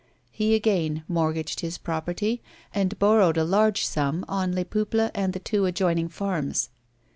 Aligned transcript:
He 0.31 0.55
again 0.55 1.03
mortgaged 1.07 1.59
his 1.59 1.77
property, 1.77 2.41
and 2.73 2.97
borrowed 2.97 3.37
a 3.37 3.43
large 3.43 3.85
sum 3.85 4.25
on 4.27 4.51
Les 4.53 4.63
Peuples 4.63 5.11
and 5.13 5.31
the 5.33 5.37
two 5.39 5.65
adjoining 5.65 6.09
farms. 6.09 6.69